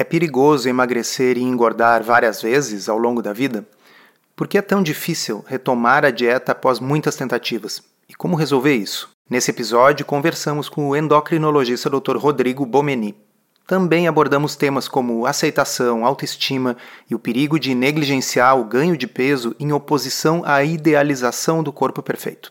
[0.00, 3.66] É perigoso emagrecer e engordar várias vezes ao longo da vida?
[4.34, 7.82] Por que é tão difícil retomar a dieta após muitas tentativas?
[8.08, 9.10] E como resolver isso?
[9.28, 12.16] Nesse episódio, conversamos com o endocrinologista Dr.
[12.16, 13.14] Rodrigo Bomeni.
[13.66, 16.78] Também abordamos temas como aceitação, autoestima
[17.10, 22.02] e o perigo de negligenciar o ganho de peso em oposição à idealização do corpo
[22.02, 22.50] perfeito.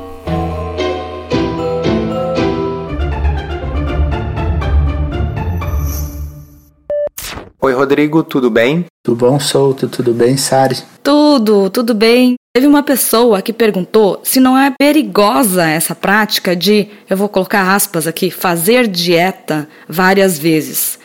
[7.63, 8.85] Oi, Rodrigo, tudo bem?
[9.03, 9.87] Tudo bom, Souto?
[9.87, 10.77] Tudo bem, Sari?
[11.03, 12.33] Tudo, tudo bem.
[12.51, 17.75] Teve uma pessoa que perguntou se não é perigosa essa prática de, eu vou colocar
[17.75, 20.97] aspas aqui, fazer dieta várias vezes.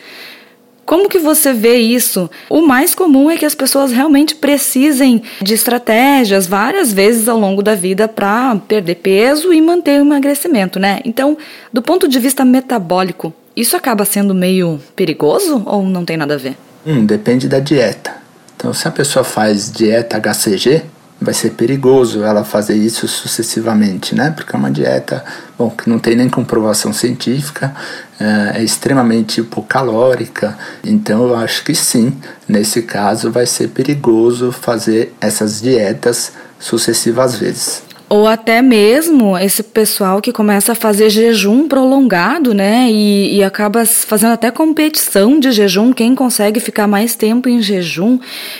[0.83, 2.27] Como que você vê isso?
[2.49, 7.61] O mais comum é que as pessoas realmente precisem de estratégias várias vezes ao longo
[7.61, 11.01] da vida para perder peso e manter o emagrecimento, né?
[11.05, 11.37] Então,
[11.71, 16.37] do ponto de vista metabólico, isso acaba sendo meio perigoso ou não tem nada a
[16.37, 16.55] ver?
[16.85, 18.15] Hum, depende da dieta.
[18.55, 20.83] Então, se a pessoa faz dieta HCG,
[21.19, 24.29] vai ser perigoso ela fazer isso sucessivamente, né?
[24.29, 25.25] Porque é uma dieta,
[25.57, 27.73] bom, que não tem nem comprovação científica,
[28.19, 30.55] é, é extremamente hipocalórica.
[30.83, 32.15] Então, eu acho que sim,
[32.47, 37.81] nesse caso, vai ser perigoso fazer essas dietas sucessivas vezes.
[38.09, 42.89] Ou até mesmo esse pessoal que começa a fazer jejum prolongado, né?
[42.89, 48.17] E, e, acaba fazendo até competição de jejum, quem consegue ficar mais tempo em jejum.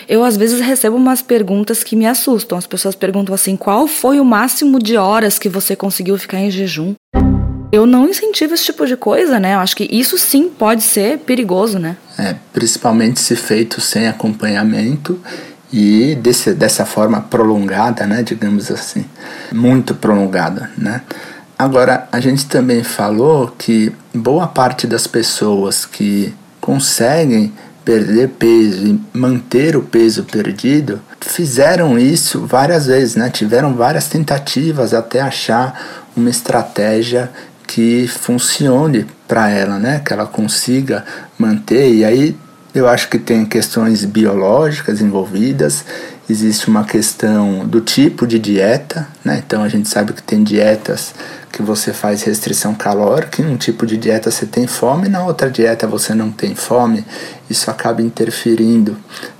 [0.07, 2.57] Eu, às vezes, recebo umas perguntas que me assustam.
[2.57, 6.51] As pessoas perguntam assim: qual foi o máximo de horas que você conseguiu ficar em
[6.51, 6.93] jejum?
[7.71, 9.55] Eu não incentivo esse tipo de coisa, né?
[9.55, 11.97] Eu acho que isso sim pode ser perigoso, né?
[12.17, 15.19] É, principalmente se feito sem acompanhamento
[15.71, 19.05] e desse, dessa forma prolongada, né, digamos assim,
[19.51, 21.01] muito prolongada, né.
[21.59, 27.51] Agora, a gente também falou que boa parte das pessoas que conseguem
[27.83, 33.29] perder peso e manter o peso perdido fizeram isso várias vezes, né?
[33.29, 37.31] Tiveram várias tentativas até achar uma estratégia
[37.65, 40.01] que funcione para ela, né?
[40.05, 41.05] Que ela consiga
[41.39, 42.37] manter e aí
[42.77, 45.83] eu acho que tem questões biológicas envolvidas,
[46.29, 49.41] existe uma questão do tipo de dieta, né?
[49.45, 51.13] Então a gente sabe que tem dietas
[51.51, 55.49] que você faz restrição calórica, em um tipo de dieta você tem fome, na outra
[55.49, 57.05] dieta você não tem fome,
[57.49, 58.97] isso acaba interferindo.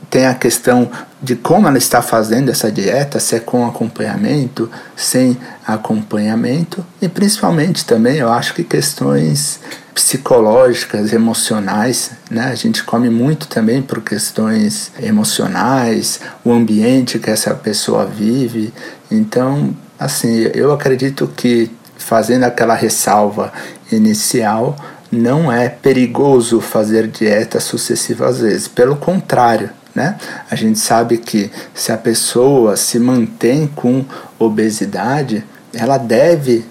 [0.10, 0.90] Tem a questão
[1.22, 7.86] de como ela está fazendo essa dieta, se é com acompanhamento, sem acompanhamento, e principalmente
[7.86, 9.60] também eu acho que questões
[9.94, 12.50] psicológicas, emocionais, né?
[12.52, 18.72] A gente come muito também por questões emocionais, o ambiente que essa pessoa vive.
[19.10, 23.52] Então, assim, eu acredito que fazendo aquela ressalva
[23.92, 24.76] inicial,
[25.12, 28.68] não é perigoso fazer dieta sucessivas vezes.
[28.68, 30.16] Pelo contrário, né?
[30.50, 34.06] A gente sabe que se a pessoa se mantém com
[34.38, 35.44] obesidade,
[35.74, 36.64] ela deve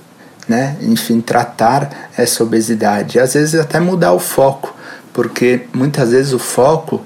[0.48, 0.76] né?
[0.80, 3.18] Enfim, tratar essa obesidade.
[3.18, 4.72] E às vezes até mudar o foco,
[5.12, 7.02] porque muitas vezes o foco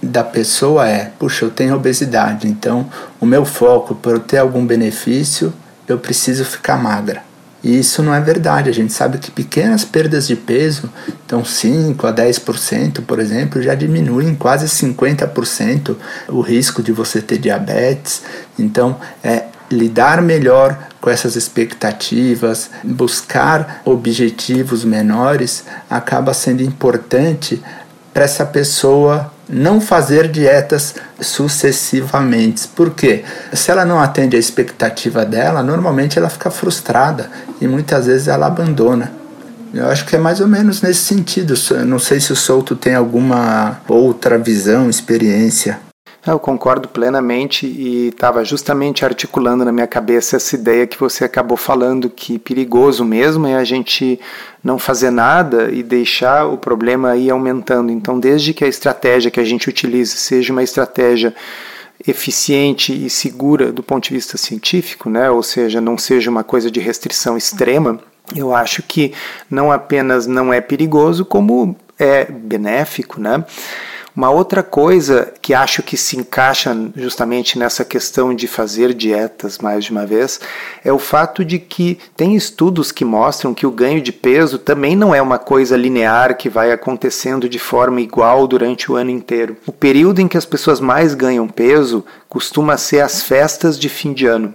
[0.00, 2.88] da pessoa é: puxa, eu tenho obesidade, então
[3.20, 5.52] o meu foco para eu ter algum benefício,
[5.88, 7.27] eu preciso ficar magra.
[7.62, 8.70] E isso não é verdade.
[8.70, 10.90] A gente sabe que pequenas perdas de peso,
[11.24, 15.96] então 5 a 10%, por exemplo, já diminuem quase 50%
[16.28, 18.22] o risco de você ter diabetes.
[18.58, 27.62] Então, é lidar melhor com essas expectativas, buscar objetivos menores, acaba sendo importante
[28.12, 32.68] para essa pessoa não fazer dietas sucessivamente.
[32.68, 33.24] Por quê?
[33.52, 37.30] Se ela não atende a expectativa dela, normalmente ela fica frustrada
[37.60, 39.12] e muitas vezes ela abandona.
[39.72, 41.54] Eu acho que é mais ou menos nesse sentido.
[41.86, 45.78] Não sei se o Souto tem alguma outra visão, experiência.
[46.32, 51.56] Eu concordo plenamente e estava justamente articulando na minha cabeça essa ideia que você acabou
[51.56, 54.20] falando, que perigoso mesmo é a gente
[54.62, 57.90] não fazer nada e deixar o problema ir aumentando.
[57.90, 61.34] Então, desde que a estratégia que a gente utilize seja uma estratégia
[62.06, 65.30] eficiente e segura do ponto de vista científico, né?
[65.30, 67.98] ou seja, não seja uma coisa de restrição extrema,
[68.36, 69.12] eu acho que
[69.50, 73.44] não apenas não é perigoso, como é benéfico, né?
[74.18, 79.84] Uma outra coisa que acho que se encaixa justamente nessa questão de fazer dietas mais
[79.84, 80.40] de uma vez
[80.84, 84.96] é o fato de que tem estudos que mostram que o ganho de peso também
[84.96, 89.56] não é uma coisa linear que vai acontecendo de forma igual durante o ano inteiro.
[89.64, 94.12] O período em que as pessoas mais ganham peso costuma ser as festas de fim
[94.12, 94.52] de ano.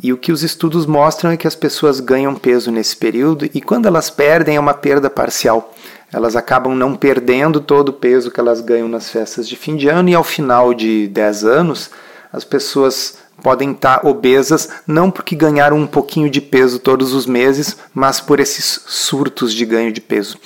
[0.00, 3.60] E o que os estudos mostram é que as pessoas ganham peso nesse período e
[3.60, 5.74] quando elas perdem é uma perda parcial
[6.12, 9.88] elas acabam não perdendo todo o peso que elas ganham nas festas de fim de
[9.88, 11.90] ano e ao final de 10 anos
[12.32, 17.76] as pessoas podem estar obesas não porque ganharam um pouquinho de peso todos os meses,
[17.94, 20.38] mas por esses surtos de ganho de peso.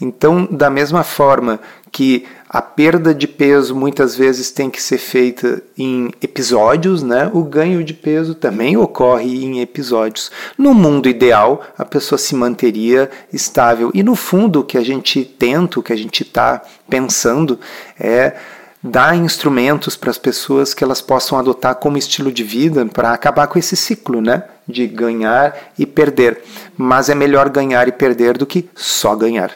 [0.00, 1.60] Então, da mesma forma
[1.92, 7.30] que a perda de peso muitas vezes tem que ser feita em episódios, né?
[7.32, 10.30] O ganho de peso também ocorre em episódios.
[10.58, 13.90] No mundo ideal, a pessoa se manteria estável.
[13.94, 17.58] E no fundo, o que a gente tenta, o que a gente está pensando
[17.98, 18.34] é
[18.82, 23.46] dar instrumentos para as pessoas que elas possam adotar como estilo de vida para acabar
[23.46, 24.44] com esse ciclo, né?
[24.66, 26.42] De ganhar e perder.
[26.76, 29.54] Mas é melhor ganhar e perder do que só ganhar.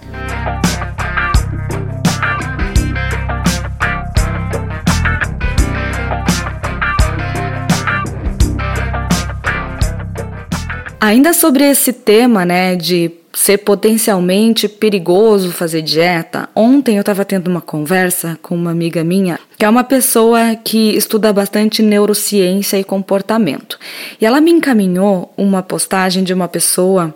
[11.05, 17.49] Ainda sobre esse tema, né, de ser potencialmente perigoso fazer dieta, ontem eu estava tendo
[17.49, 22.85] uma conversa com uma amiga minha, que é uma pessoa que estuda bastante neurociência e
[22.85, 23.79] comportamento.
[24.19, 27.15] E ela me encaminhou uma postagem de uma pessoa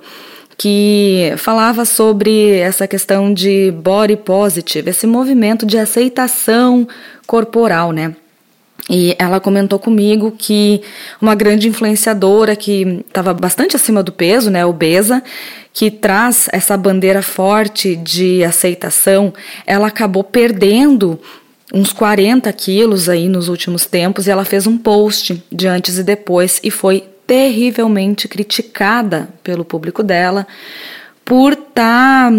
[0.58, 6.86] que falava sobre essa questão de body positive, esse movimento de aceitação
[7.26, 8.14] corporal, né?
[8.90, 10.80] E ela comentou comigo que
[11.20, 15.22] uma grande influenciadora que estava bastante acima do peso, né, obesa,
[15.72, 19.32] que traz essa bandeira forte de aceitação,
[19.66, 21.20] ela acabou perdendo
[21.72, 26.02] uns 40 quilos aí nos últimos tempos e ela fez um post de antes e
[26.02, 30.46] depois e foi terrivelmente criticada pelo público dela
[31.24, 32.32] por estar tá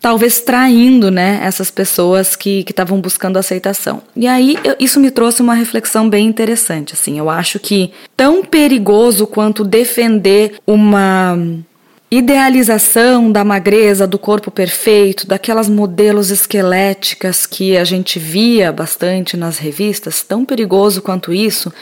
[0.00, 4.02] talvez traindo né, essas pessoas que estavam buscando aceitação.
[4.14, 6.94] E aí eu, isso me trouxe uma reflexão bem interessante.
[6.94, 11.38] Assim, eu acho que tão perigoso quanto defender uma
[12.10, 19.58] idealização da magreza, do corpo perfeito, daquelas modelos esqueléticas que a gente via bastante nas
[19.58, 21.72] revistas, tão perigoso quanto isso,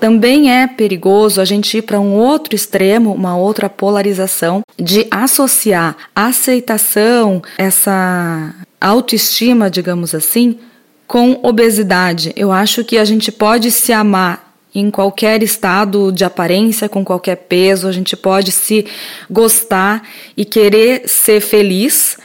[0.00, 5.96] também é perigoso a gente ir para um outro extremo, uma outra polarização de associar
[6.14, 10.58] aceitação, essa autoestima, digamos assim,
[11.06, 12.32] com obesidade.
[12.36, 17.36] Eu acho que a gente pode se amar em qualquer estado de aparência, com qualquer
[17.36, 18.86] peso, a gente pode se
[19.30, 20.02] gostar
[20.36, 22.16] e querer ser feliz,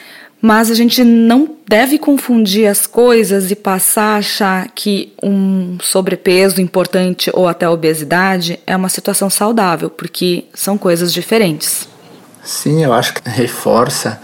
[0.42, 6.60] mas a gente não deve confundir as coisas e passar a achar que um sobrepeso
[6.60, 11.88] importante ou até obesidade é uma situação saudável, porque são coisas diferentes.
[12.44, 14.22] Sim, eu acho que reforça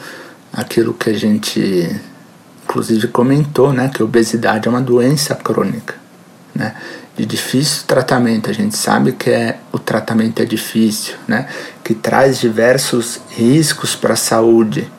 [0.52, 1.90] aquilo que a gente
[2.70, 5.96] inclusive comentou, né, que obesidade é uma doença crônica,
[6.54, 6.76] né?
[7.20, 8.50] De difícil tratamento.
[8.50, 11.48] A gente sabe que é, o tratamento é difícil, né?
[11.84, 14.90] que traz diversos riscos para a saúde.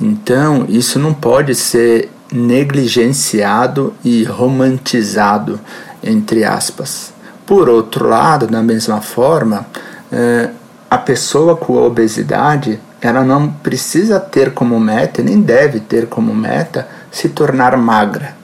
[0.00, 5.58] Então, isso não pode ser negligenciado e romantizado,
[6.02, 7.12] entre aspas.
[7.44, 9.66] Por outro lado, da mesma forma,
[10.12, 10.50] é,
[10.88, 16.86] a pessoa com obesidade ela não precisa ter como meta, nem deve ter como meta,
[17.10, 18.41] se tornar magra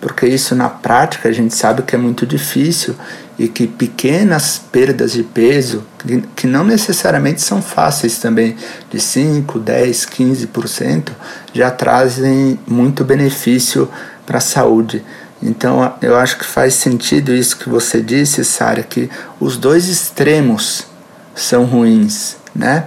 [0.00, 2.94] porque isso na prática a gente sabe que é muito difícil
[3.38, 5.84] e que pequenas perdas de peso,
[6.34, 8.56] que não necessariamente são fáceis também,
[8.90, 11.10] de 5, 10, 15%,
[11.52, 13.88] já trazem muito benefício
[14.24, 15.04] para a saúde.
[15.42, 20.86] Então eu acho que faz sentido isso que você disse, Sara, que os dois extremos
[21.34, 22.86] são ruins, né?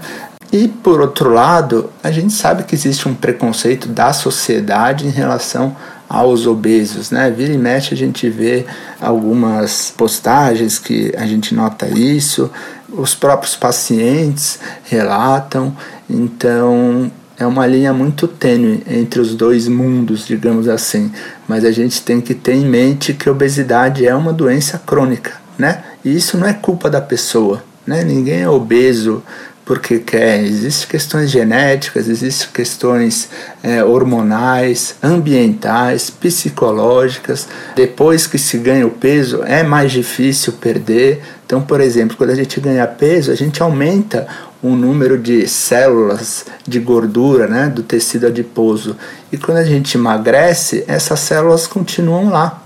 [0.51, 5.75] E por outro lado, a gente sabe que existe um preconceito da sociedade em relação
[6.09, 7.29] aos obesos, né?
[7.29, 8.65] Vira e mexe a gente vê
[8.99, 12.49] algumas postagens que a gente nota isso,
[12.91, 15.75] os próprios pacientes relatam,
[16.09, 21.11] então é uma linha muito tênue entre os dois mundos, digamos assim.
[21.47, 25.83] Mas a gente tem que ter em mente que obesidade é uma doença crônica, né?
[26.03, 28.03] E isso não é culpa da pessoa, né?
[28.03, 29.23] Ninguém é obeso
[29.69, 30.43] porque quer.
[30.43, 33.29] Existem questões genéticas, existem questões
[33.61, 37.47] é, hormonais, ambientais, psicológicas.
[37.75, 41.21] Depois que se ganha o peso, é mais difícil perder.
[41.45, 44.27] Então, por exemplo, quando a gente ganha peso, a gente aumenta
[44.63, 48.97] um número de células de gordura, né, do tecido adiposo.
[49.31, 52.63] E quando a gente emagrece, essas células continuam lá.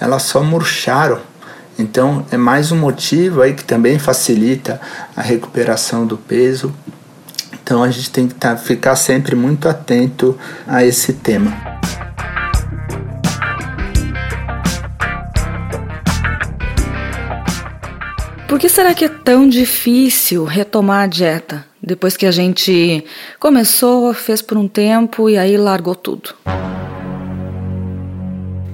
[0.00, 1.20] Elas só murcharam.
[1.78, 4.80] Então é mais um motivo aí que também facilita
[5.14, 6.74] a recuperação do peso.
[7.52, 11.76] Então a gente tem que tá, ficar sempre muito atento a esse tema.
[18.48, 23.04] Por que será que é tão difícil retomar a dieta depois que a gente
[23.38, 26.30] começou, fez por um tempo e aí largou tudo?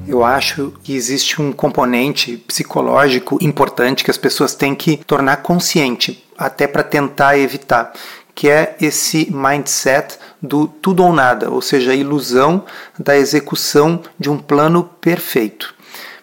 [0.07, 6.25] Eu acho que existe um componente psicológico importante que as pessoas têm que tornar consciente,
[6.37, 7.93] até para tentar evitar,
[8.35, 12.65] que é esse mindset do tudo ou nada, ou seja, a ilusão
[12.99, 15.75] da execução de um plano perfeito.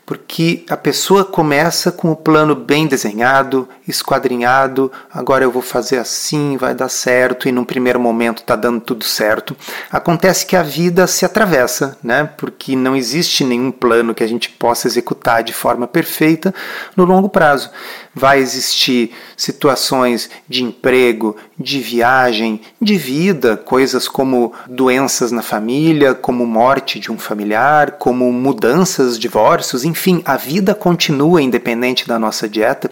[0.05, 6.57] Porque a pessoa começa com o plano bem desenhado, esquadrinhado, agora eu vou fazer assim,
[6.57, 9.55] vai dar certo, e num primeiro momento está dando tudo certo.
[9.91, 12.29] Acontece que a vida se atravessa, né?
[12.37, 16.53] porque não existe nenhum plano que a gente possa executar de forma perfeita
[16.95, 17.69] no longo prazo.
[18.13, 26.45] Vai existir situações de emprego, de viagem, de vida, coisas como doenças na família, como
[26.45, 32.89] morte de um familiar, como mudanças, divórcios, enfim, a vida continua independente da nossa dieta.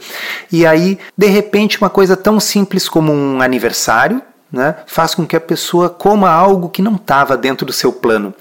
[0.52, 5.36] E aí, de repente, uma coisa tão simples como um aniversário, né, faz com que
[5.36, 8.34] a pessoa coma algo que não estava dentro do seu plano.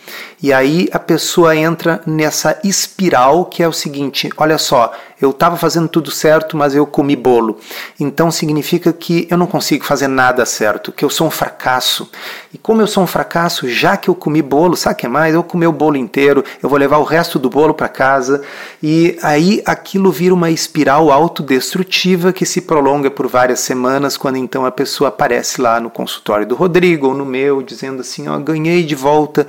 [0.43, 5.57] E aí a pessoa entra nessa espiral que é o seguinte: olha só, eu estava
[5.57, 7.59] fazendo tudo certo, mas eu comi bolo.
[7.99, 12.11] Então significa que eu não consigo fazer nada certo, que eu sou um fracasso.
[12.53, 15.35] E como eu sou um fracasso, já que eu comi bolo, sabe o que mais?
[15.35, 18.43] Eu comi o bolo inteiro, eu vou levar o resto do bolo para casa.
[18.83, 24.67] E aí aquilo vira uma espiral autodestrutiva que se prolonga por várias semanas, quando então
[24.67, 28.85] a pessoa aparece lá no consultório do Rodrigo ou no meu, dizendo assim: ó, ganhei
[28.85, 29.47] de volta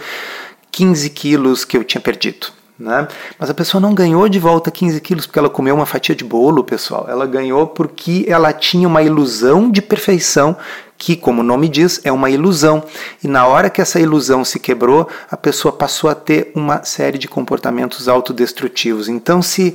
[0.78, 2.50] 15 quilos que eu tinha perdido.
[2.78, 3.08] Né?
[3.40, 6.24] Mas a pessoa não ganhou de volta 15 quilos porque ela comeu uma fatia de
[6.24, 7.08] bolo, pessoal.
[7.10, 10.56] Ela ganhou porque ela tinha uma ilusão de perfeição,
[10.96, 12.84] que, como o nome diz, é uma ilusão.
[13.24, 17.18] E na hora que essa ilusão se quebrou, a pessoa passou a ter uma série
[17.18, 19.10] de comportamentos autodestrutivos.
[19.10, 19.74] Então, se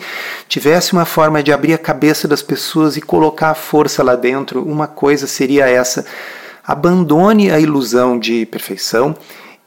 [0.49, 4.63] tivesse uma forma de abrir a cabeça das pessoas e colocar a força lá dentro,
[4.63, 6.07] uma coisa seria essa:
[6.65, 9.17] abandone a ilusão de perfeição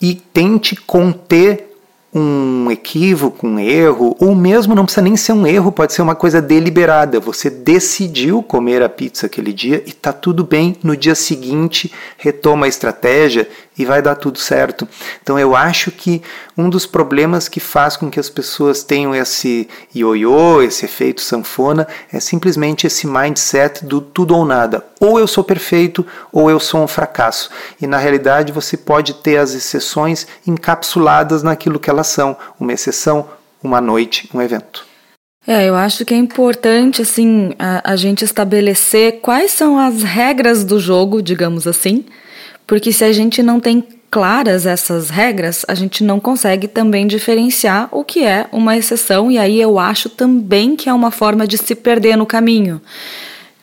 [0.05, 1.75] e tente conter
[2.13, 6.13] um equívoco, um erro, ou mesmo não precisa nem ser um erro, pode ser uma
[6.13, 7.19] coisa deliberada.
[7.19, 10.77] Você decidiu comer a pizza aquele dia e está tudo bem.
[10.83, 14.87] No dia seguinte, retoma a estratégia e vai dar tudo certo.
[15.21, 16.21] Então eu acho que
[16.57, 21.87] um dos problemas que faz com que as pessoas tenham esse ioiô, esse efeito sanfona,
[22.11, 24.85] é simplesmente esse mindset do tudo ou nada.
[24.99, 27.49] Ou eu sou perfeito ou eu sou um fracasso.
[27.81, 33.27] E na realidade você pode ter as exceções encapsuladas naquilo que elas são, uma exceção,
[33.61, 34.85] uma noite, um evento.
[35.47, 40.63] É, eu acho que é importante assim a, a gente estabelecer quais são as regras
[40.63, 42.03] do jogo, digamos assim,
[42.67, 47.89] porque se a gente não tem claras essas regras, a gente não consegue também diferenciar
[47.91, 51.57] o que é uma exceção, e aí eu acho também que é uma forma de
[51.57, 52.81] se perder no caminho,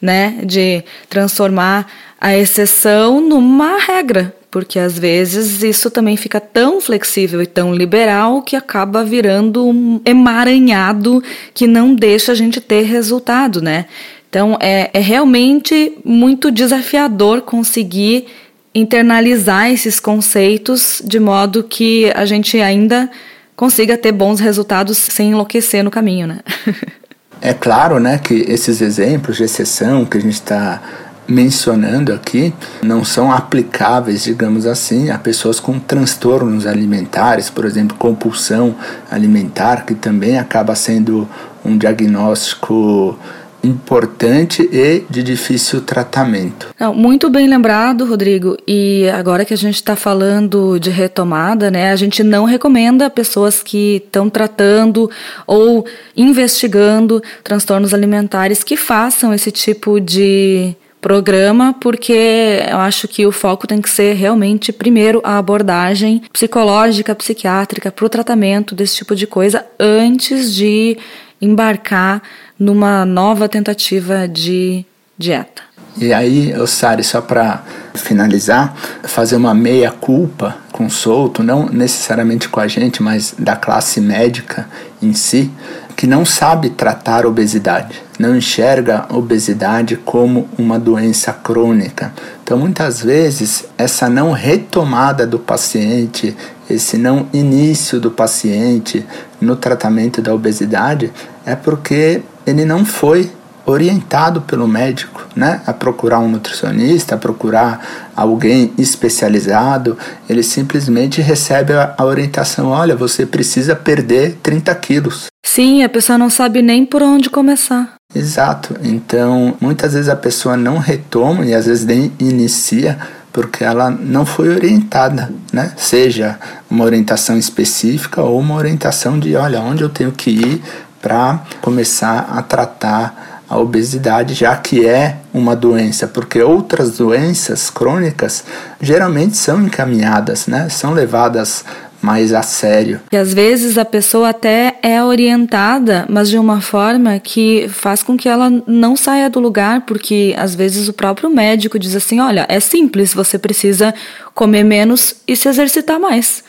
[0.01, 0.41] né?
[0.45, 1.87] De transformar
[2.21, 8.43] a exceção numa regra, porque às vezes isso também fica tão flexível e tão liberal
[8.43, 13.87] que acaba virando um emaranhado que não deixa a gente ter resultado, né?
[14.29, 18.27] Então é, é realmente muito desafiador conseguir
[18.75, 23.11] internalizar esses conceitos de modo que a gente ainda
[23.55, 26.41] consiga ter bons resultados sem enlouquecer no caminho, né?
[27.41, 30.83] é claro, né, que esses exemplos de exceção que a gente está
[31.29, 32.53] mencionando aqui
[32.83, 38.75] não são aplicáveis, digamos assim, a pessoas com transtornos alimentares, por exemplo, compulsão
[39.11, 41.29] alimentar, que também acaba sendo
[41.65, 43.19] um diagnóstico
[43.63, 46.69] importante e de difícil tratamento.
[46.79, 48.57] Não, muito bem lembrado, Rodrigo.
[48.67, 53.63] E agora que a gente está falando de retomada, né, a gente não recomenda pessoas
[53.63, 55.11] que estão tratando
[55.47, 63.33] ou investigando transtornos alimentares que façam esse tipo de programa, porque eu acho que o
[63.33, 69.17] foco tem que ser realmente, primeiro, a abordagem psicológica, psiquiátrica para o tratamento desse tipo
[69.17, 70.97] de coisa antes de
[71.41, 72.23] embarcar
[72.63, 74.87] numa nova tentativa de
[75.19, 75.63] dieta.
[75.97, 77.63] E aí, Sari, só para
[77.95, 84.67] finalizar, fazer uma meia-culpa com Souto, não necessariamente com a gente, mas da classe médica
[85.03, 85.51] em si,
[85.95, 88.01] que não sabe tratar obesidade.
[88.19, 92.13] não enxerga obesidade como uma doença crônica.
[92.45, 96.37] Então, muitas vezes, essa não retomada do paciente,
[96.71, 99.05] esse não início do paciente
[99.41, 101.13] no tratamento da obesidade
[101.45, 103.31] é porque ele não foi
[103.65, 109.97] orientado pelo médico, né, a procurar um nutricionista, a procurar alguém especializado,
[110.29, 115.27] ele simplesmente recebe a, a orientação, olha, você precisa perder 30 quilos.
[115.45, 117.95] Sim, a pessoa não sabe nem por onde começar.
[118.15, 118.77] Exato.
[118.83, 122.99] Então, muitas vezes a pessoa não retoma e às vezes nem inicia
[123.33, 125.73] porque ela não foi orientada, né?
[125.77, 126.39] Seja
[126.71, 130.63] uma orientação específica ou uma orientação de, olha, onde eu tenho que ir
[131.03, 138.45] para começar a tratar a obesidade, já que é uma doença, porque outras doenças crônicas
[138.81, 140.71] geralmente são encaminhadas, né?
[140.71, 141.63] São levadas
[142.01, 143.01] mais a sério.
[143.13, 148.17] E às vezes a pessoa até é orientada, mas de uma forma que faz com
[148.17, 152.47] que ela não saia do lugar, porque às vezes o próprio médico diz assim: olha,
[152.49, 153.95] é simples, você precisa
[154.35, 156.43] comer menos e se exercitar mais.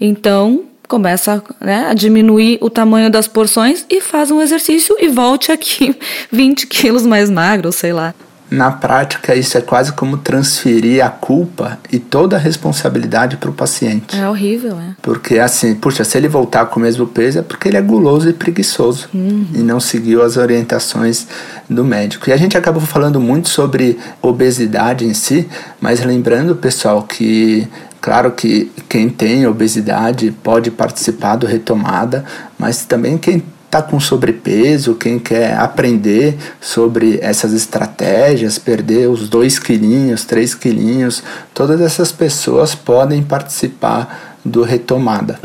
[0.00, 5.50] Então, começa né, a diminuir o tamanho das porções e faz um exercício e volte
[5.50, 5.96] aqui
[6.30, 8.14] 20 quilos mais magro, sei lá.
[8.50, 13.52] Na prática, isso é quase como transferir a culpa e toda a responsabilidade para o
[13.52, 14.16] paciente.
[14.16, 14.94] É horrível, é.
[15.02, 18.28] Porque assim, puxa, se ele voltar com o mesmo peso é porque ele é guloso
[18.28, 19.46] e preguiçoso uhum.
[19.54, 21.26] e não seguiu as orientações
[21.68, 22.28] do médico.
[22.28, 25.48] E a gente acabou falando muito sobre obesidade em si,
[25.80, 27.66] mas lembrando, pessoal, que
[28.04, 32.22] Claro que quem tem obesidade pode participar do retomada,
[32.58, 39.58] mas também quem está com sobrepeso, quem quer aprender sobre essas estratégias, perder os 2
[39.58, 41.22] quilinhos, 3 quilinhos,
[41.54, 45.40] todas essas pessoas podem participar do retomada.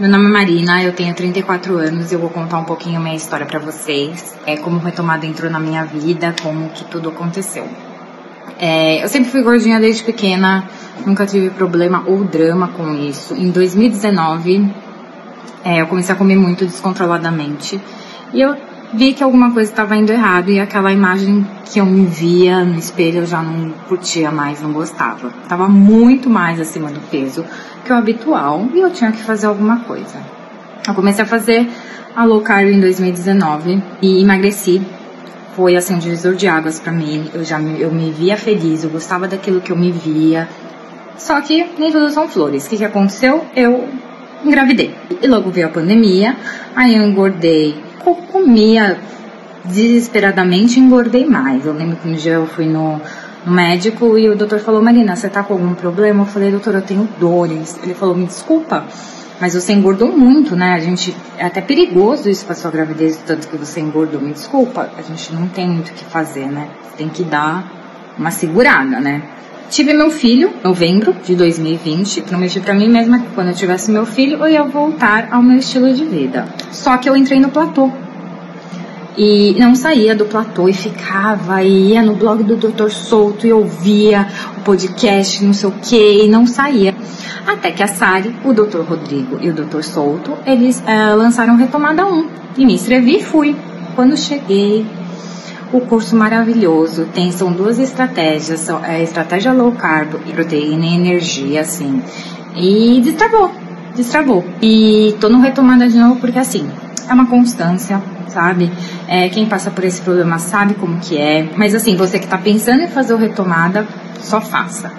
[0.00, 3.14] Meu nome é Marina, eu tenho 34 anos e eu vou contar um pouquinho minha
[3.14, 4.34] história para vocês.
[4.46, 7.91] É como retomada entrou na minha vida, como que tudo aconteceu.
[8.64, 10.62] É, eu sempre fui gordinha desde pequena,
[11.04, 13.34] nunca tive problema ou drama com isso.
[13.34, 14.72] Em 2019,
[15.64, 17.80] é, eu comecei a comer muito descontroladamente
[18.32, 18.54] e eu
[18.94, 22.78] vi que alguma coisa estava indo errado e aquela imagem que eu me via no
[22.78, 25.32] espelho eu já não curtia mais, não gostava.
[25.48, 27.44] Tava muito mais acima do peso
[27.84, 30.20] que o habitual e eu tinha que fazer alguma coisa.
[30.86, 31.68] Eu comecei a fazer
[32.14, 34.80] a low carb em 2019 e emagreci
[35.56, 37.30] foi assim um divisor de águas para mim.
[37.32, 40.48] Eu já me, eu me via feliz, eu gostava daquilo que eu me via.
[41.16, 42.66] Só que nem tudo são flores.
[42.66, 43.44] O que, que aconteceu?
[43.54, 43.88] Eu
[44.44, 44.94] engravidei.
[45.20, 46.36] E logo veio a pandemia,
[46.74, 47.76] aí eu engordei.
[48.32, 48.98] Comia
[49.64, 51.64] desesperadamente engordei mais.
[51.64, 53.00] Eu lembro que um dia eu fui no,
[53.44, 56.22] no médico e o doutor falou, Marina, você tá com algum problema?
[56.22, 57.78] Eu falei, doutor, eu tenho dores.
[57.82, 58.84] Ele falou, me desculpa,
[59.42, 60.72] mas você engordou muito, né?
[60.72, 64.20] A gente é até perigoso isso para sua gravidez, tanto que você engordou.
[64.20, 66.68] Me desculpa, a gente não tem muito o que fazer, né?
[66.96, 69.20] Tem que dar uma segurada, né?
[69.68, 72.22] Tive meu filho em novembro de 2020.
[72.22, 75.58] Prometi para mim mesma que quando eu tivesse meu filho eu ia voltar ao meu
[75.58, 76.46] estilo de vida.
[76.70, 77.90] Só que eu entrei no platô.
[79.16, 82.88] E não saía do platô e ficava, e ia no blog do Dr.
[82.88, 86.94] Souto e ouvia o podcast, não sei o que, e não saía.
[87.46, 88.80] Até que a Sari, o Dr.
[88.80, 89.82] Rodrigo e o Dr.
[89.82, 92.28] Souto, eles é, lançaram Retomada 1.
[92.56, 93.56] E me inscrevi e fui.
[93.94, 94.86] Quando cheguei,
[95.72, 97.06] o curso maravilhoso.
[97.12, 102.02] Tem, são duas estratégias, são, é, estratégia low carb e proteína e energia, assim.
[102.54, 103.50] E destravou,
[103.96, 104.44] destravou.
[104.60, 106.68] E tô no retomada de novo porque, assim,
[107.08, 108.70] é uma constância, sabe?
[109.14, 111.46] É, quem passa por esse problema sabe como que é.
[111.54, 113.86] Mas, assim, você que tá pensando em fazer o retomada,
[114.20, 114.90] só faça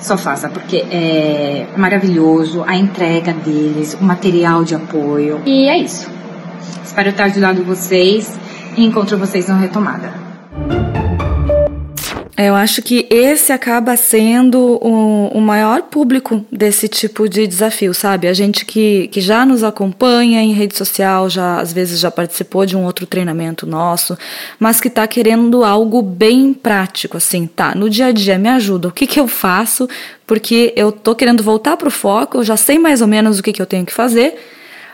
[0.00, 5.40] só faça, porque é maravilhoso a entrega deles, o material de apoio.
[5.44, 6.08] E é isso.
[6.84, 8.38] Espero ter ajudado vocês
[8.76, 10.27] e encontro vocês no Retomada.
[12.40, 18.28] Eu acho que esse acaba sendo o, o, maior público desse tipo de desafio, sabe?
[18.28, 22.64] A gente que, que já nos acompanha em rede social, já às vezes já participou
[22.64, 24.16] de um outro treinamento nosso,
[24.56, 27.74] mas que está querendo algo bem prático, assim, tá?
[27.74, 29.88] No dia a dia me ajuda, o que, que eu faço?
[30.24, 33.42] Porque eu tô querendo voltar para o foco, eu já sei mais ou menos o
[33.42, 34.38] que, que eu tenho que fazer,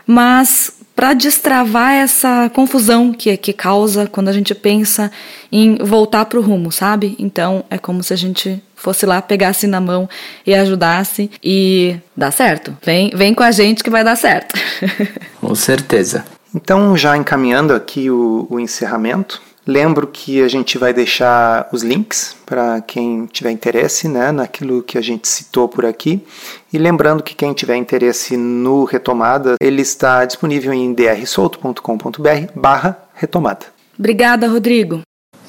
[0.07, 5.11] mas para destravar essa confusão que, que causa quando a gente pensa
[5.51, 7.15] em voltar para o rumo, sabe?
[7.19, 10.07] Então é como se a gente fosse lá, pegasse na mão
[10.45, 12.75] e ajudasse e dá certo.
[12.83, 14.55] Vem, vem com a gente que vai dar certo.
[15.41, 16.23] com certeza.
[16.53, 22.35] Então, já encaminhando aqui o, o encerramento, Lembro que a gente vai deixar os links
[22.45, 26.23] para quem tiver interesse né, naquilo que a gente citou por aqui.
[26.71, 33.65] E lembrando que quem tiver interesse no Retomada, ele está disponível em drsolto.com.br barra retomada.
[33.97, 35.01] Obrigada, Rodrigo.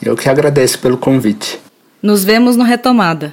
[0.03, 1.61] Eu que agradeço pelo convite.
[2.03, 3.33] Nos vemos no Retomada.